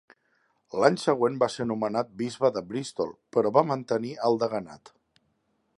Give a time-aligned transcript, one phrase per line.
[0.83, 4.93] L'any següent va ser nomenat bisbe de Bristol, però va mantenir el deganat.